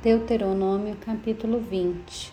[0.00, 2.32] Deuteronômio capítulo 20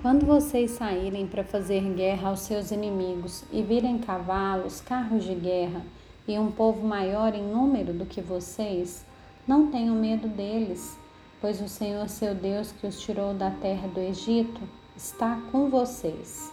[0.00, 5.84] Quando vocês saírem para fazer guerra aos seus inimigos e virem cavalos, carros de guerra
[6.26, 9.04] e um povo maior em número do que vocês,
[9.46, 10.96] não tenham medo deles,
[11.38, 14.62] pois o Senhor seu Deus que os tirou da terra do Egito
[14.96, 16.50] está com vocês.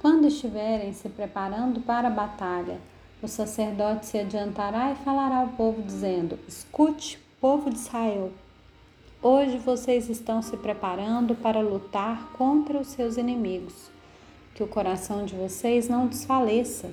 [0.00, 2.80] Quando estiverem se preparando para a batalha,
[3.22, 8.32] o sacerdote se adiantará e falará ao povo, dizendo: Escute, povo de Israel.
[9.20, 13.90] Hoje vocês estão se preparando para lutar contra os seus inimigos.
[14.54, 16.92] Que o coração de vocês não desfaleça.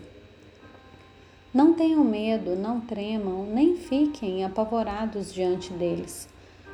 [1.53, 6.27] Não tenham medo, não tremam, nem fiquem apavorados diante deles,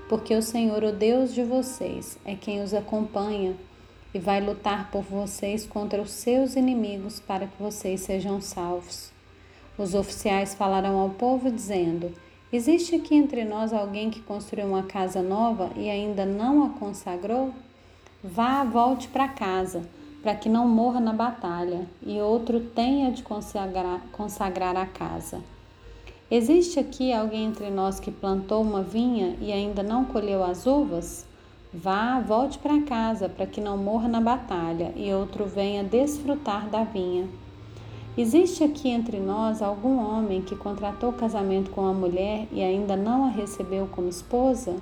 [0.08, 3.54] porque o Senhor, o Deus de vocês, é quem os acompanha
[4.14, 9.12] e vai lutar por vocês contra os seus inimigos para que vocês sejam salvos.
[9.78, 12.12] Os oficiais falarão ao povo, dizendo:
[12.54, 17.54] Existe aqui entre nós alguém que construiu uma casa nova e ainda não a consagrou?
[18.22, 19.84] Vá, volte para casa,
[20.22, 25.42] para que não morra na batalha, e outro tenha de consagrar, consagrar a casa.
[26.30, 31.26] Existe aqui alguém entre nós que plantou uma vinha e ainda não colheu as uvas?
[31.74, 36.84] Vá, volte para casa, para que não morra na batalha, e outro venha desfrutar da
[36.84, 37.30] vinha.
[38.18, 43.24] Existe aqui entre nós algum homem que contratou casamento com a mulher e ainda não
[43.24, 44.76] a recebeu como esposa?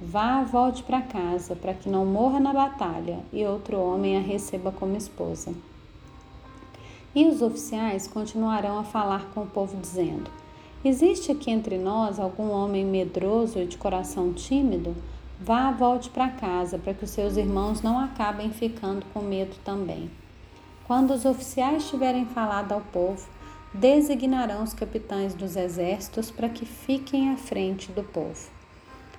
[0.00, 4.70] Vá, volte para casa, para que não morra na batalha e outro homem a receba
[4.70, 5.52] como esposa.
[7.12, 10.30] E os oficiais continuarão a falar com o povo, dizendo:
[10.84, 14.94] Existe aqui entre nós algum homem medroso e de coração tímido?
[15.40, 20.08] Vá, volte para casa, para que os seus irmãos não acabem ficando com medo também.
[20.88, 23.28] Quando os oficiais tiverem falado ao povo,
[23.74, 28.50] designarão os capitães dos exércitos para que fiquem à frente do povo.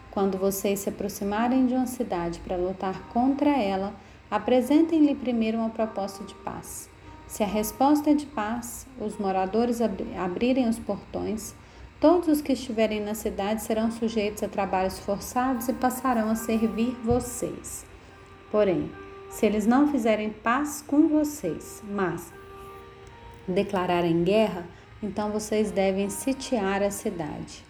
[0.10, 3.94] Quando vocês se aproximarem de uma cidade para lutar contra ela,
[4.32, 6.90] apresentem-lhe primeiro uma proposta de paz.
[7.28, 11.54] Se a resposta é de paz, os moradores abrirem os portões,
[12.02, 16.98] todos os que estiverem na cidade serão sujeitos a trabalhos forçados e passarão a servir
[17.04, 17.86] vocês.
[18.52, 18.90] Porém,
[19.30, 22.34] se eles não fizerem paz com vocês, mas
[23.48, 24.66] declararem guerra,
[25.02, 27.64] então vocês devem sitiar a cidade.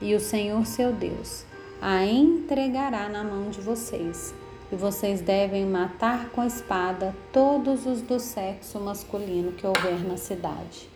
[0.00, 1.44] E o Senhor seu Deus
[1.80, 4.34] a entregará na mão de vocês.
[4.70, 10.16] E vocês devem matar com a espada todos os do sexo masculino que houver na
[10.16, 10.90] cidade.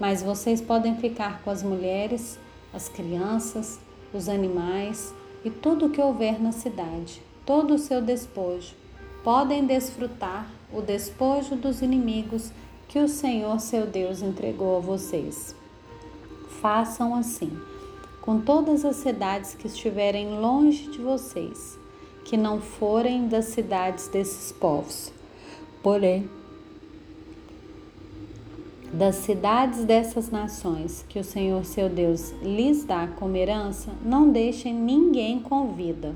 [0.00, 2.38] Mas vocês podem ficar com as mulheres,
[2.74, 3.78] as crianças,
[4.12, 5.14] os animais
[5.44, 8.74] e tudo o que houver na cidade, todo o seu despojo
[9.26, 12.52] podem desfrutar o despojo dos inimigos
[12.86, 15.52] que o Senhor seu Deus entregou a vocês.
[16.60, 17.50] Façam assim
[18.20, 21.76] com todas as cidades que estiverem longe de vocês,
[22.24, 25.12] que não forem das cidades desses povos.
[25.82, 26.30] Porém,
[28.92, 34.72] das cidades dessas nações que o Senhor seu Deus lhes dá como herança, não deixem
[34.72, 36.14] ninguém com vida.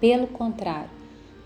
[0.00, 0.99] Pelo contrário,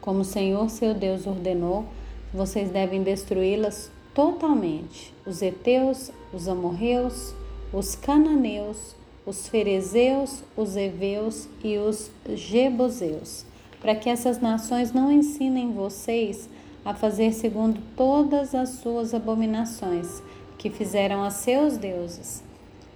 [0.05, 1.87] como o Senhor seu Deus ordenou,
[2.31, 7.35] vocês devem destruí-las totalmente: os heteus, os amorreus,
[7.73, 8.95] os cananeus,
[9.25, 13.47] os ferezeus, os heveus e os jebuseus,
[13.81, 16.51] para que essas nações não ensinem vocês
[16.85, 20.23] a fazer segundo todas as suas abominações
[20.59, 22.45] que fizeram a seus deuses,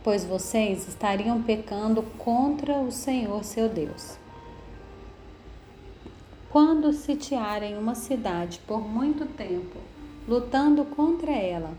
[0.04, 4.28] pois vocês estariam pecando contra o Senhor seu Deus.
[6.50, 9.76] Quando sitiarem uma cidade por muito tempo,
[10.26, 11.76] lutando contra ela,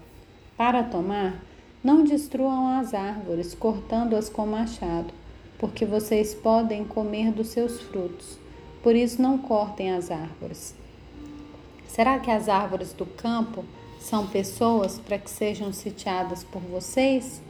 [0.56, 1.44] para tomar,
[1.84, 5.12] não destruam as árvores, cortando-as com machado,
[5.57, 8.38] porque vocês podem comer dos seus frutos.
[8.84, 10.75] Por isso, não cortem as árvores.
[11.88, 13.66] Será que as árvores do campo
[14.00, 17.41] são pessoas para que sejam sitiadas por vocês?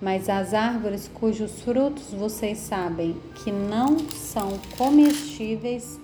[0.00, 6.00] Mas as árvores cujos frutos vocês sabem que não são comestíveis,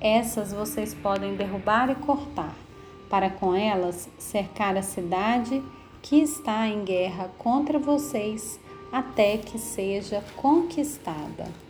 [0.00, 2.54] essas vocês podem derrubar e cortar,
[3.08, 5.62] para com elas cercar a cidade
[6.02, 8.60] que está em guerra contra vocês
[8.92, 11.65] até que seja conquistada.